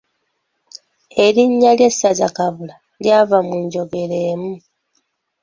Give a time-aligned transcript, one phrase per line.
[1.23, 4.53] Erinnya ly’essaza Kabula, lyava mu njogera emu.